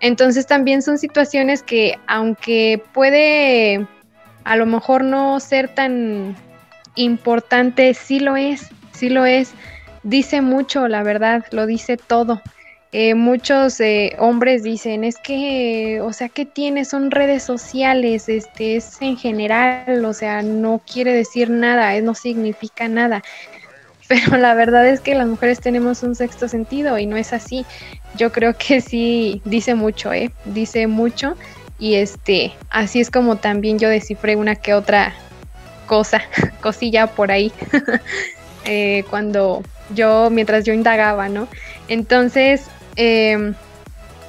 [0.00, 3.86] Entonces también son situaciones que aunque puede
[4.44, 6.36] a lo mejor no ser tan
[6.94, 9.52] importante, sí lo es, sí lo es.
[10.02, 12.42] Dice mucho, la verdad, lo dice todo.
[12.96, 16.84] Eh, muchos eh, hombres dicen, es que, o sea, ¿qué tiene?
[16.84, 22.86] Son redes sociales, este, es en general, o sea, no quiere decir nada, no significa
[22.86, 23.24] nada.
[24.08, 27.66] Pero la verdad es que las mujeres tenemos un sexto sentido y no es así.
[28.16, 30.30] Yo creo que sí dice mucho, ¿eh?
[30.44, 31.36] Dice mucho
[31.80, 35.14] y este, así es como también yo descifré una que otra
[35.86, 36.22] cosa,
[36.60, 37.50] cosilla por ahí,
[38.66, 41.48] eh, cuando yo, mientras yo indagaba, ¿no?
[41.88, 43.54] Entonces, em,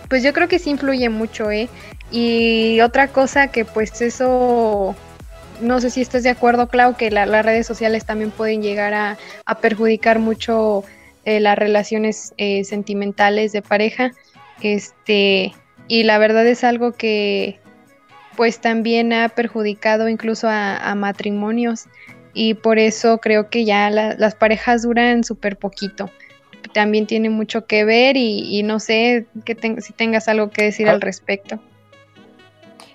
[0.09, 1.69] pues yo creo que sí influye mucho, ¿eh?
[2.11, 4.95] Y otra cosa que pues eso,
[5.61, 9.17] no sé si estás de acuerdo, Clau, que las redes sociales también pueden llegar a,
[9.61, 10.83] perjudicar mucho
[11.25, 14.11] eh, las relaciones eh, sentimentales de pareja.
[14.61, 15.53] Este,
[15.87, 17.59] y la verdad es algo que
[18.35, 21.85] pues también ha perjudicado incluso a, matrimonios
[22.33, 26.11] y por eso creo que ya las parejas duran súper poquito.
[26.75, 30.97] También tiene mucho que ver y, no sé que si tengas algo que decir al
[30.97, 30.99] ah.
[31.01, 31.59] respecto.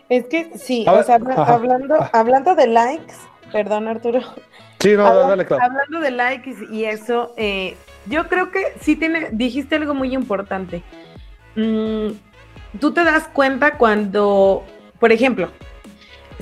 [0.09, 3.15] Es que sí, o sea, hablando, hablando de likes,
[3.51, 4.21] perdón Arturo.
[4.81, 5.65] Sí, no, dale, claro.
[5.65, 10.83] Hablando de likes y eso, eh, yo creo que sí tiene, dijiste algo muy importante.
[11.55, 12.13] Mm,
[12.81, 14.65] tú te das cuenta cuando
[15.01, 15.49] por ejemplo,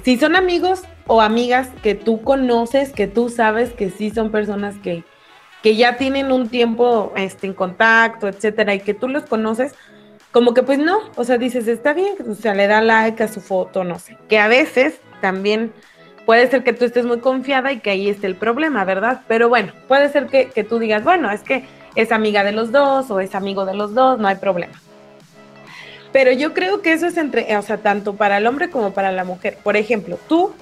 [0.02, 4.74] si son amigos o amigas que tú conoces, que tú sabes que sí son personas
[4.82, 5.04] que,
[5.62, 9.74] que ya tienen un tiempo este, en contacto, etcétera, y que tú los conoces,
[10.30, 13.28] como que pues no, o sea, dices, está bien, o sea, le da like a
[13.28, 15.72] su foto, no sé, que a veces también
[16.26, 19.22] puede ser que tú estés muy confiada y que ahí esté el problema, ¿verdad?
[19.26, 22.70] Pero bueno, puede ser que, que tú digas, bueno, es que es amiga de los
[22.70, 24.74] dos o es amigo de los dos, no hay problema.
[26.12, 29.12] Pero yo creo que eso es entre, o sea, tanto para el hombre como para
[29.12, 29.58] la mujer.
[29.62, 30.54] Por ejemplo, tú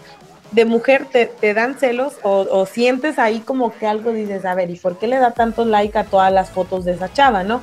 [0.53, 4.77] de mujer te, dan celos o, sientes ahí como que algo dices, a ver, ¿y
[4.77, 7.63] por qué le da tanto like a todas las fotos de esa chava, no?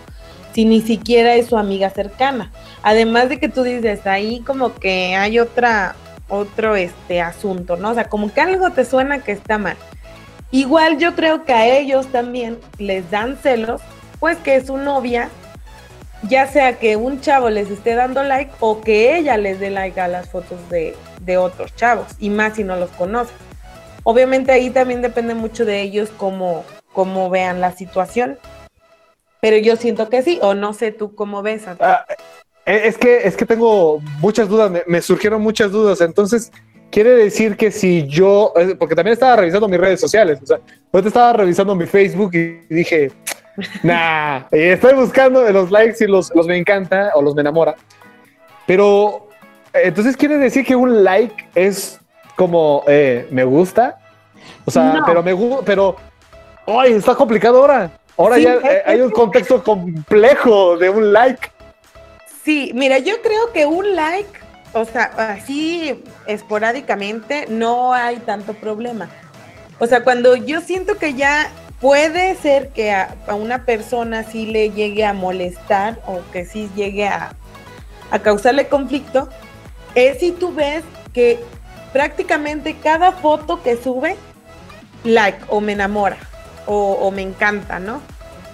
[0.53, 2.51] Si ni siquiera es su amiga cercana.
[2.83, 5.95] Además de que tú dices, ahí como que hay otra,
[6.29, 7.91] otro este asunto, ¿no?
[7.91, 9.77] O sea, como que algo te suena que está mal.
[10.51, 13.81] Igual yo creo que a ellos también les dan celos,
[14.19, 15.29] pues que su novia
[16.29, 19.99] ya sea que un chavo les esté dando like o que ella les dé like
[19.99, 20.95] a las fotos de,
[21.37, 23.33] otros chavos, y más si no los conoce.
[24.03, 28.37] Obviamente ahí también depende mucho de ellos cómo, cómo vean la situación.
[29.41, 31.63] Pero yo siento que sí, o no sé tú cómo ves.
[31.79, 32.05] Ah,
[32.65, 36.01] eh, es, que, es que tengo muchas dudas, me, surgieron muchas dudas.
[36.01, 36.51] Entonces,
[36.91, 40.59] quiere decir que si yo, eh, porque también estaba revisando mis redes sociales, o sea,
[40.91, 43.11] te estaba revisando mi Facebook y dije,
[43.83, 47.75] Nah, estoy buscando los likes y los, los me encanta o los me enamora.
[48.65, 49.27] Pero
[49.73, 51.99] entonces quiere decir que un like es
[52.35, 53.97] como eh, me gusta.
[54.65, 55.95] O sea, pero me gusta, pero
[56.67, 56.93] ¡ay!
[56.93, 57.91] Está complicado ahora.
[58.17, 61.51] Ahora ya eh, hay un contexto complejo de un like.
[62.43, 64.29] Sí, mira, yo creo que un like,
[64.73, 69.09] o sea, así esporádicamente, no hay tanto problema.
[69.79, 74.71] O sea, cuando yo siento que ya puede ser que a, una persona sí le
[74.71, 77.35] llegue a molestar o que sí llegue a,
[78.21, 79.27] causarle conflicto,
[79.95, 81.39] es si tú ves que
[81.91, 84.15] prácticamente cada foto que sube,
[85.03, 86.17] like o me enamora
[86.65, 88.01] o, me encanta, ¿no?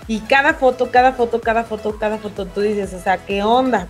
[0.08, 3.88] Y cada foto, cada foto, cada foto, cada foto, tú dices, o sea, ¿qué onda?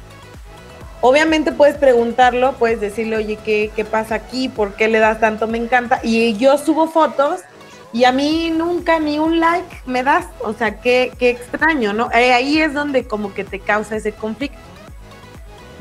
[0.99, 4.49] Obviamente puedes preguntarlo, puedes decirle, oye, ¿qué, qué pasa aquí?
[4.49, 6.01] ¿Por qué le das tanto me encanta?
[6.03, 7.39] Y yo subo fotos
[7.93, 12.12] y a mí nunca ni un like me das, o sea, qué, qué extraño, ¿no?
[12.12, 14.59] Eh, ahí es donde como que te causa ese conflicto.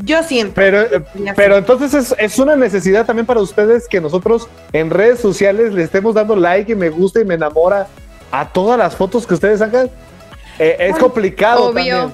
[0.04, 0.54] Yo siento.
[0.54, 1.02] Pero, eh,
[1.34, 5.82] pero entonces es, es, una necesidad también para ustedes que nosotros en redes sociales le
[5.82, 7.88] estemos dando like y me gusta y me enamora
[8.30, 9.90] a todas las fotos que ustedes hagan.
[10.58, 12.12] Eh, es complicado Obvio.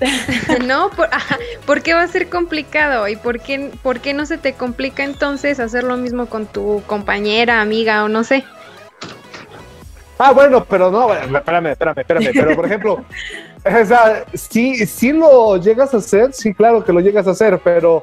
[0.66, 0.90] no,
[1.66, 3.06] por, qué va a ser complicado?
[3.08, 6.82] ¿Y por qué, por qué no se te complica entonces hacer lo mismo con tu
[6.86, 8.44] compañera, amiga o no sé?
[10.18, 12.30] Ah, bueno, pero no, espérame, espérame, espérame.
[12.34, 13.04] Pero por ejemplo,
[13.82, 17.60] o sea, sí, sí lo llegas a hacer, sí, claro que lo llegas a hacer,
[17.62, 18.02] pero,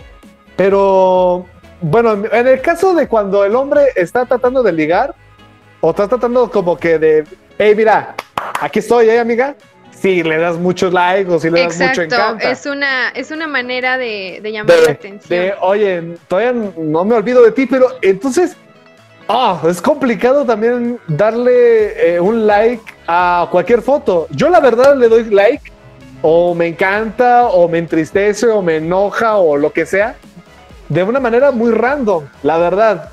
[0.55, 1.45] pero,
[1.81, 5.15] bueno, en el caso de cuando el hombre está tratando de ligar,
[5.81, 7.23] o está tratando como que de,
[7.57, 8.15] hey, mira,
[8.59, 9.55] aquí estoy, ¿eh, amiga?
[9.91, 12.51] Sí, le das muchos likes o si le das mucho encanta.
[12.51, 15.29] Es una, es una manera de, de llamar la atención.
[15.29, 18.55] De, oye, todavía no me olvido de ti, pero entonces
[19.29, 24.27] Ah, es complicado también darle eh, un like a cualquier foto.
[24.31, 25.71] Yo la verdad le doy like
[26.21, 30.15] o me encanta, o me entristece, o me enoja, o lo que sea,
[30.89, 33.09] de una manera muy random, la verdad.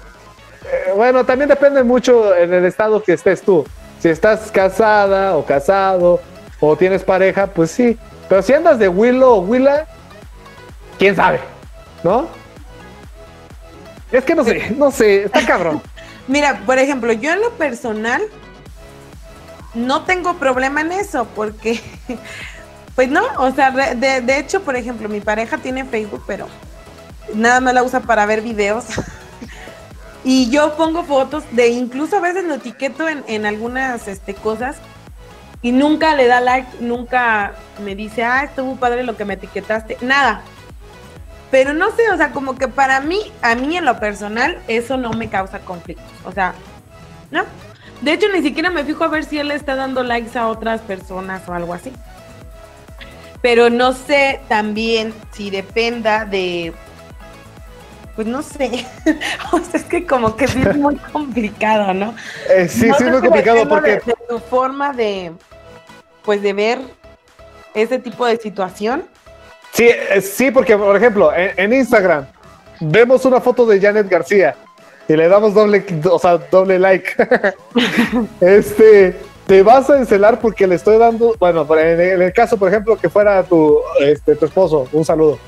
[0.65, 3.65] Eh, bueno, también depende mucho en el estado que estés tú.
[3.99, 6.21] Si estás casada o casado,
[6.61, 7.99] o tienes pareja, pues sí.
[8.29, 9.87] Pero si andas de Willow o Willa,
[10.99, 11.41] quién sabe,
[12.03, 12.29] ¿no?
[14.13, 15.83] Es que no sé, no sé, está cabrón.
[16.27, 18.23] Mira, por ejemplo, yo en lo personal
[19.75, 21.81] no tengo problema en eso porque,
[22.95, 26.49] pues no, o sea, de, de hecho, por ejemplo, mi pareja tiene Facebook, pero
[27.35, 28.85] nada más la usa para ver videos.
[30.25, 34.77] y yo pongo fotos de, incluso a veces lo etiqueto en, en algunas este, cosas
[35.63, 39.99] y nunca le da like, nunca me dice, ah, estuvo padre lo que me etiquetaste,
[40.03, 40.43] nada.
[41.55, 44.97] Pero no sé, o sea, como que para mí, a mí en lo personal, eso
[44.97, 46.05] no me causa conflictos.
[46.25, 46.53] O sea,
[47.31, 47.45] ¿no?
[48.01, 50.81] De hecho, ni siquiera me fijo a ver si él está dando likes a otras
[50.81, 51.93] personas o algo así.
[53.41, 56.73] Pero no sé también si dependa de.
[58.17, 58.85] Pues no sé.
[59.53, 62.17] o sea, es que como que sí es muy complicado, ¿no?
[62.51, 63.91] Eh, sí, No sí, es muy complicado porque.
[63.91, 65.31] de- de tu forma de.
[66.25, 66.81] Pues de ver
[67.75, 69.05] ese tipo de situación.
[69.75, 72.27] Sí, eh, sí, porque por ejemplo, en, en Instagram
[72.81, 74.55] vemos una foto de Janet García
[75.09, 77.11] y le damos doble, o sea, doble like.
[78.41, 82.57] este, te vas a encelar porque le estoy dando, bueno, en el, en el caso,
[82.57, 85.39] por ejemplo, que fuera tu, este, tu esposo, un saludo,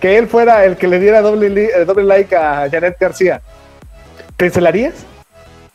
[0.00, 3.40] que él fuera el que le diera doble, li- eh, doble like a Janet García,
[4.36, 4.94] ¿te encelarías?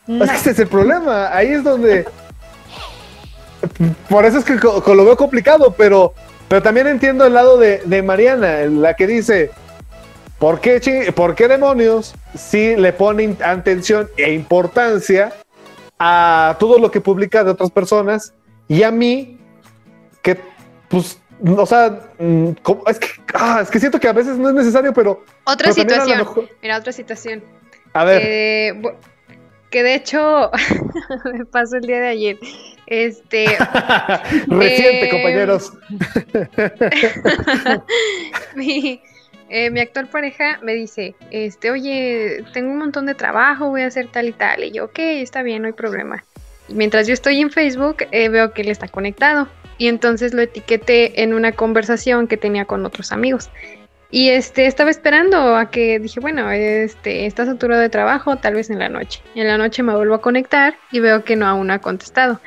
[0.06, 2.04] Es que ese es el problema, ahí es donde...
[4.10, 6.12] Por eso es que lo veo complicado, pero,
[6.48, 9.50] pero también entiendo el lado de, de Mariana, la que dice,
[10.38, 15.32] ¿por qué, ¿por qué demonios si le ponen atención e importancia
[15.98, 18.34] a todo lo que publica de otras personas
[18.68, 19.38] y a mí
[20.22, 20.38] que,
[20.88, 22.50] pues, o sea, mm,
[22.88, 25.22] es, que, ah, es que siento que a veces no es necesario, pero...
[25.44, 26.18] Otra pero situación.
[26.18, 27.42] mejor- Mira, otra situación.
[27.92, 28.82] a ver, Eh,
[29.74, 30.52] que de hecho
[31.32, 32.38] me pasó el día de ayer.
[32.86, 33.46] Este,
[34.46, 35.72] reciente, eh, compañeros.
[38.54, 39.00] mi,
[39.48, 43.86] eh, mi actual pareja me dice, este, oye, tengo un montón de trabajo, voy a
[43.86, 44.62] hacer tal y tal.
[44.62, 46.22] Y yo, ok, está bien, no hay problema.
[46.68, 49.48] Y mientras yo estoy en Facebook, eh, veo que él está conectado.
[49.76, 53.50] Y entonces lo etiqueté en una conversación que tenía con otros amigos.
[54.14, 58.70] Y este, estaba esperando a que dije, bueno, este, está saturado de trabajo, tal vez
[58.70, 59.20] en la noche.
[59.34, 62.40] En la noche me vuelvo a conectar y veo que no aún ha contestado.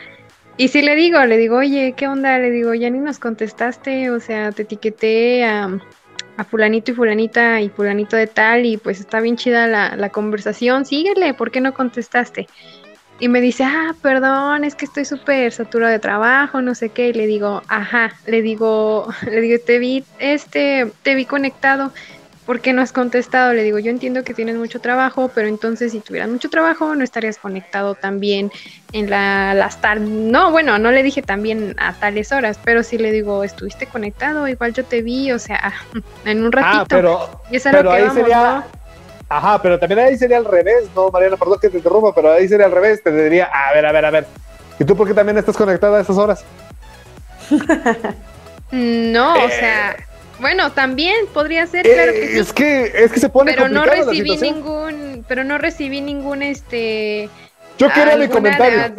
[0.56, 2.40] Y si le digo, le digo, oye, ¿qué onda?
[2.40, 5.78] Le digo, ya ni nos contestaste, o sea, te etiqueté a,
[6.38, 10.08] a fulanito y fulanita y fulanito de tal y pues está bien chida la, la
[10.08, 12.48] conversación, síguele, ¿por qué no contestaste?
[13.20, 17.10] Y me dice, ah, perdón, es que estoy súper saturado de trabajo, no sé qué,
[17.10, 21.92] y le digo, ajá, le digo, le digo, te vi, este, te vi conectado,
[22.46, 23.54] ¿por qué no has contestado?
[23.54, 27.04] Le digo, yo entiendo que tienes mucho trabajo, pero entonces si tuvieras mucho trabajo, no
[27.04, 28.52] estarías conectado también
[28.94, 30.08] en la, las tardes.
[30.08, 34.48] No, bueno, no le dije también a tales horas, pero sí le digo, estuviste conectado,
[34.48, 35.74] igual yo te vi, o sea,
[36.26, 36.82] en un ratito.
[36.82, 38.66] Ah, pero, y es a lo pero que ahí vamos, sería...
[38.72, 38.87] ¿no?
[39.30, 41.36] Ajá, pero también ahí sería al revés, ¿no, Mariana?
[41.38, 43.04] Perdón que te interrumpa, pero ahí sería al revés.
[43.04, 44.26] Te diría, a ver, a ver, a ver.
[44.80, 46.44] ¿Y tú por qué también estás conectada a esas horas?
[48.70, 49.96] No, o Eh, sea,
[50.40, 52.38] bueno, también podría ser, Eh, claro que sí.
[52.40, 57.30] Es que es que se pone Pero no recibí ningún, pero no recibí ningún este
[57.78, 58.96] Yo quería mi comentario.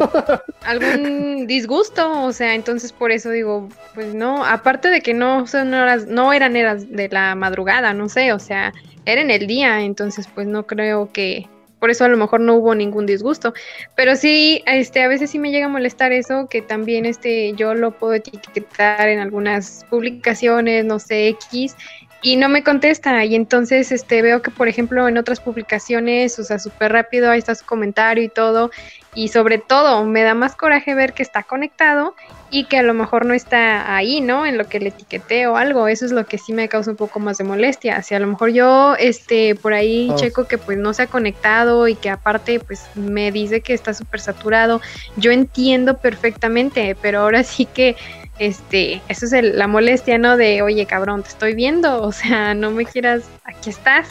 [0.63, 5.73] algún disgusto, o sea, entonces por eso digo, pues no, aparte de que no son
[5.73, 8.73] horas, no eran horas de la madrugada, no sé, o sea,
[9.05, 11.47] era en el día, entonces pues no creo que
[11.79, 13.53] por eso a lo mejor no hubo ningún disgusto,
[13.95, 17.73] pero sí, este, a veces sí me llega a molestar eso, que también este, yo
[17.73, 21.75] lo puedo etiquetar en algunas publicaciones, no sé, X,
[22.21, 23.23] y no me contesta.
[23.25, 27.39] Y entonces este veo que por ejemplo en otras publicaciones o sea súper rápido ahí
[27.39, 28.71] está su comentario y todo.
[29.15, 32.15] Y sobre todo me da más coraje ver que está conectado
[32.51, 35.55] y que a lo mejor no está ahí no en lo que le etiqueté o
[35.57, 35.87] algo.
[35.87, 38.01] Eso es lo que sí me causa un poco más de molestia.
[38.03, 40.15] Si a lo mejor yo este por ahí Oh.
[40.15, 43.93] checo que pues no se ha conectado y que aparte pues me dice que está
[43.93, 44.81] súper saturado.
[45.15, 47.95] Yo entiendo perfectamente pero ahora sí que
[48.39, 50.37] este, eso es el- la molestia, ¿no?
[50.37, 54.07] De, oye, cabrón, te estoy viendo, o sea, no me quieras, aquí estás.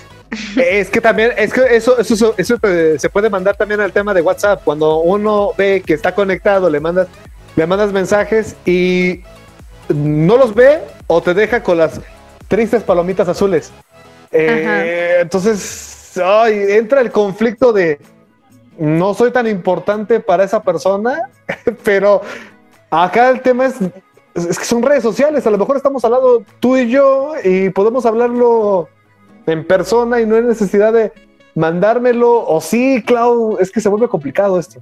[0.56, 4.12] Es que también, es que eso, eso, eso te- se puede mandar también al tema
[4.12, 4.62] de WhatsApp.
[4.62, 7.08] Cuando uno ve que está conectado, le mandas,
[7.56, 9.22] le mandas mensajes y
[9.88, 12.00] no los ve o te deja con las
[12.46, 13.72] tristes palomitas azules.
[14.30, 16.12] Eh, entonces,
[16.46, 17.98] entra el conflicto de
[18.76, 21.22] no soy tan importante para esa persona,
[21.84, 22.20] pero
[22.90, 23.74] acá el tema es
[24.34, 27.70] es que son redes sociales, a lo mejor estamos al lado tú y yo y
[27.70, 28.88] podemos hablarlo
[29.46, 31.12] en persona y no hay necesidad de
[31.54, 32.46] mandármelo.
[32.46, 34.80] O sí, Clau, es que se vuelve complicado esto.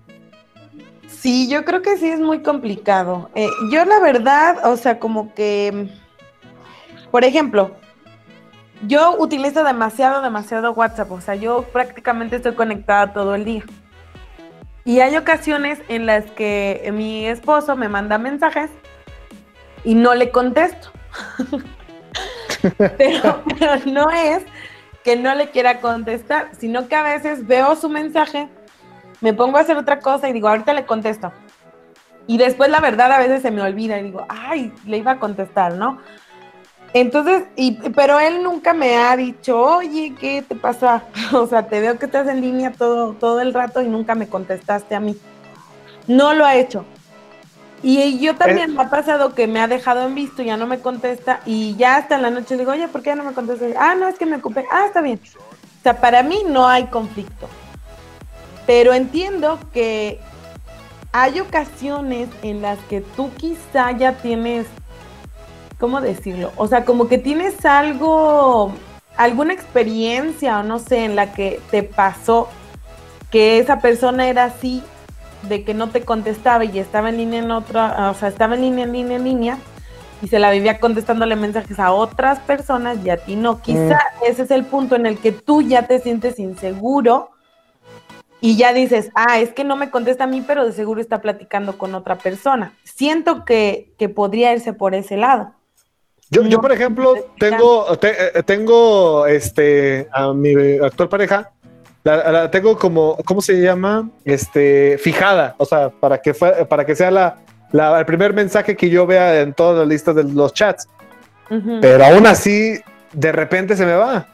[1.09, 3.31] Sí, yo creo que sí es muy complicado.
[3.35, 5.89] Eh, yo la verdad, o sea, como que,
[7.11, 7.73] por ejemplo,
[8.87, 11.11] yo utilizo demasiado, demasiado WhatsApp.
[11.11, 13.65] O sea, yo prácticamente estoy conectada todo el día.
[14.85, 18.71] Y hay ocasiones en las que mi esposo me manda mensajes
[19.85, 20.91] y no le contesto.
[22.79, 24.43] pero, pero no es
[25.05, 28.49] que no le quiera contestar, sino que a veces veo su mensaje,
[29.21, 31.33] me pongo a hacer otra cosa y digo, ahorita le contesto.
[32.27, 35.19] Y después la verdad a veces se me olvida y digo, ay, le iba a
[35.21, 36.01] contestar, ¿no?
[36.93, 41.05] Entonces, y, pero él nunca me ha dicho, oye, ¿qué te pasa?
[41.33, 44.29] O sea, te veo que estás en línea todo, todo el rato y nunca me
[44.29, 45.17] contestaste a mí.
[46.07, 46.85] No lo ha hecho.
[47.83, 50.81] Y yo también me ha pasado que me ha dejado en visto, ya no me
[50.81, 53.73] contesta y ya hasta en la noche digo, oye, ¿por qué no me contestas?
[53.79, 54.65] Ah, no, es que me ocupé.
[54.73, 55.21] Ah, está bien.
[55.39, 57.49] O sea, para mí no hay conflicto.
[58.67, 60.21] Pero entiendo que
[61.13, 64.67] hay ocasiones en las que tú quizá ya tienes,
[65.79, 66.53] ¿cómo decirlo?
[66.57, 68.73] O sea, como que tienes algo,
[69.17, 72.49] alguna experiencia o no sé, en la que te pasó
[73.31, 74.83] que esa persona era así,
[75.49, 78.63] de que no te contestaba y estaba en línea en otra, o sea, estaba en
[78.63, 79.59] línea, en línea, en línea,
[80.23, 83.61] y se la vivía contestándole mensajes a otras personas y a ti no.
[83.61, 87.31] Quizá ese es el punto en el que tú ya te sientes inseguro
[88.41, 91.21] y ya dices, ah, es que no me contesta a mí, pero de seguro está
[91.21, 92.73] platicando con otra persona.
[92.85, 95.53] Siento que, que podría irse por ese lado.
[96.31, 101.53] Yo, yo por ejemplo, tengo, te- eh, tengo este, a mi actual pareja,
[102.15, 104.09] la, la tengo como, ¿cómo se llama?
[104.25, 107.37] Este, fijada, o sea, para que, fue, para que sea la,
[107.73, 110.89] la- el primer mensaje que yo vea en todas las listas de los chats.
[111.81, 112.81] Pero aún así,
[113.13, 114.27] de repente se me va.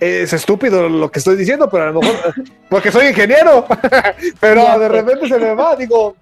[0.00, 2.34] Es estúpido lo que estoy diciendo, pero a lo mejor,
[2.68, 3.66] porque soy ingeniero,
[4.40, 6.14] pero Ya de repente se me va, digo,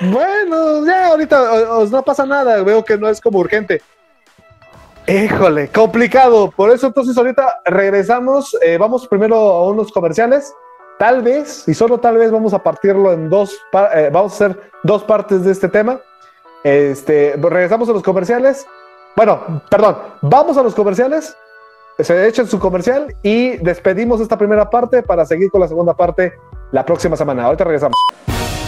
[0.00, 3.80] bueno, ya ahorita o- o no pasa nada, veo que no es como urgente.
[5.10, 6.52] Híjole, complicado.
[6.52, 10.54] Por eso entonces ahorita regresamos, eh, vamos primero a unos comerciales.
[11.00, 13.58] Tal vez, y solo tal vez vamos a partirlo en dos,
[13.94, 15.98] eh, vamos a hacer dos partes de este tema.
[16.62, 18.66] Este, regresamos a los comerciales.
[19.16, 21.36] Bueno, perdón, vamos a los comerciales.
[21.98, 26.34] Se echen su comercial y despedimos esta primera parte para seguir con la segunda parte
[26.70, 27.46] la próxima semana.
[27.46, 27.98] Ahorita regresamos.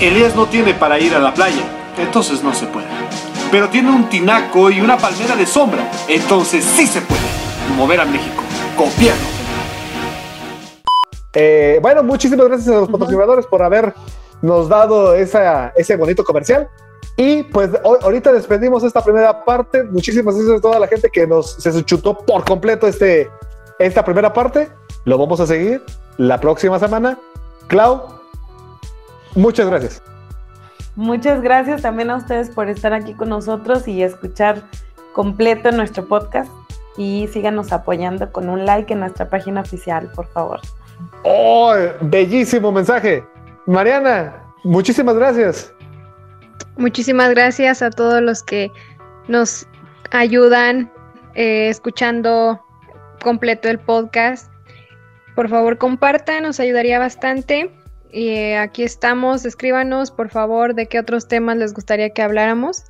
[0.00, 1.62] Elías no tiene para ir a la playa,
[1.98, 2.86] entonces no se puede.
[3.52, 7.20] Pero tiene un tinaco y una palmera de sombra, entonces sí se puede.
[7.76, 8.42] Mover a México,
[8.76, 9.22] gobierno.
[11.34, 16.68] Eh, bueno, muchísimas gracias a los patrocinadores por habernos dado esa, ese bonito comercial.
[17.16, 19.82] Y pues hoy- ahorita despedimos esta primera parte.
[19.84, 23.30] Muchísimas gracias a toda la gente que nos se chutó por completo este,
[23.78, 24.70] esta primera parte.
[25.04, 25.82] Lo vamos a seguir
[26.16, 27.18] la próxima semana.
[27.68, 28.18] Clau,
[29.34, 30.02] muchas gracias.
[30.94, 34.62] Muchas gracias también a ustedes por estar aquí con nosotros y escuchar
[35.14, 36.50] completo nuestro podcast.
[36.98, 40.60] Y síganos apoyando con un like en nuestra página oficial, por favor.
[41.24, 43.24] Oh, bellísimo mensaje.
[43.66, 45.72] Mariana, muchísimas gracias.
[46.76, 48.70] Muchísimas gracias a todos los que
[49.28, 49.66] nos
[50.10, 50.90] ayudan
[51.34, 52.60] eh, escuchando
[53.22, 54.52] completo el podcast.
[55.34, 57.70] Por favor, compartan, nos ayudaría bastante.
[58.12, 62.84] Y eh, aquí estamos, escríbanos por favor de qué otros temas les gustaría que habláramos.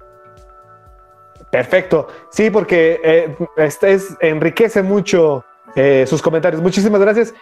[1.51, 2.09] Perfecto.
[2.31, 5.45] Sí, porque eh, este es, enriquece mucho
[5.77, 6.61] eh, sus comentarios.
[6.61, 7.33] Muchísimas gracias.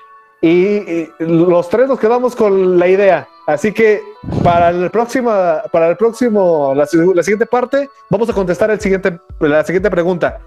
[0.43, 3.29] Y, los tres nos quedamos con la idea.
[3.47, 4.03] Así que
[4.43, 5.31] para el próximo,
[5.73, 10.41] para el próximo, la, siguiente parte, vamos a contestar el siguiente, la siguiente pregunta.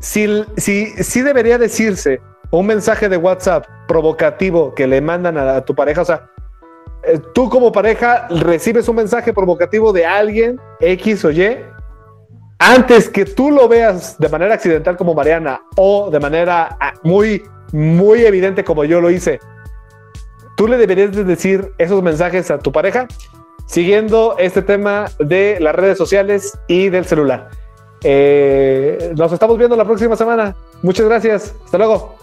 [0.00, 5.74] Si, si, si debería decirse un mensaje de WhatsApp provocativo que le mandan a, tu
[5.74, 6.28] pareja, o sea,
[7.34, 11.58] tú como pareja recibes un mensaje provocativo de alguien, X o Y,
[12.58, 17.42] antes que tú lo veas de manera accidental como Mariana o de manera ah, muy,
[17.72, 19.40] muy evidente como yo lo hice,
[20.56, 23.08] tú le deberías de decir esos mensajes a tu pareja
[23.66, 27.50] siguiendo este tema de las redes sociales y del celular.
[28.04, 30.54] Eh, nos estamos viendo la próxima semana.
[30.82, 31.54] Muchas gracias.
[31.64, 32.21] Hasta luego.